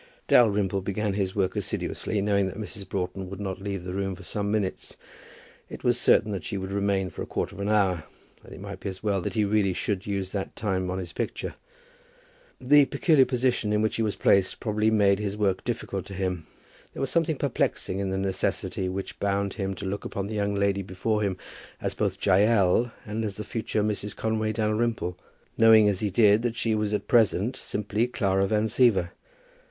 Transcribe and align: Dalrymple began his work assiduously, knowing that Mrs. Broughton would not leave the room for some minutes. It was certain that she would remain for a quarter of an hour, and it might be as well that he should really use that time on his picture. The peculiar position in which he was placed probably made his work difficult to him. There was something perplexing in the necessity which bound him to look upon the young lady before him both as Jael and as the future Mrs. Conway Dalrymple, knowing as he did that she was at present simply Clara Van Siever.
Dalrymple 0.27 0.81
began 0.81 1.13
his 1.13 1.35
work 1.35 1.55
assiduously, 1.55 2.23
knowing 2.23 2.47
that 2.47 2.57
Mrs. 2.57 2.89
Broughton 2.89 3.29
would 3.29 3.39
not 3.39 3.61
leave 3.61 3.83
the 3.83 3.93
room 3.93 4.15
for 4.15 4.23
some 4.23 4.49
minutes. 4.51 4.97
It 5.69 5.83
was 5.83 5.99
certain 5.99 6.31
that 6.31 6.43
she 6.43 6.57
would 6.57 6.71
remain 6.71 7.11
for 7.11 7.21
a 7.21 7.27
quarter 7.27 7.53
of 7.55 7.61
an 7.61 7.69
hour, 7.69 8.05
and 8.43 8.51
it 8.51 8.59
might 8.59 8.79
be 8.79 8.89
as 8.89 9.03
well 9.03 9.21
that 9.21 9.35
he 9.35 9.43
should 9.75 9.97
really 10.07 10.11
use 10.11 10.31
that 10.31 10.55
time 10.55 10.89
on 10.89 10.97
his 10.97 11.13
picture. 11.13 11.53
The 12.59 12.85
peculiar 12.85 13.25
position 13.25 13.71
in 13.71 13.83
which 13.83 13.97
he 13.97 14.01
was 14.01 14.15
placed 14.15 14.59
probably 14.59 14.89
made 14.89 15.19
his 15.19 15.37
work 15.37 15.63
difficult 15.63 16.07
to 16.07 16.15
him. 16.15 16.47
There 16.95 16.99
was 17.01 17.11
something 17.11 17.37
perplexing 17.37 17.99
in 17.99 18.09
the 18.09 18.17
necessity 18.17 18.89
which 18.89 19.19
bound 19.19 19.53
him 19.53 19.75
to 19.75 19.85
look 19.85 20.03
upon 20.03 20.25
the 20.25 20.35
young 20.35 20.55
lady 20.55 20.81
before 20.81 21.21
him 21.21 21.37
both 21.79 22.01
as 22.01 22.25
Jael 22.25 22.91
and 23.05 23.23
as 23.23 23.37
the 23.37 23.43
future 23.43 23.83
Mrs. 23.83 24.15
Conway 24.15 24.51
Dalrymple, 24.53 25.15
knowing 25.59 25.87
as 25.87 25.99
he 25.99 26.09
did 26.09 26.41
that 26.41 26.55
she 26.55 26.73
was 26.73 26.91
at 26.95 27.07
present 27.07 27.55
simply 27.55 28.07
Clara 28.07 28.47
Van 28.47 28.65
Siever. 28.65 29.11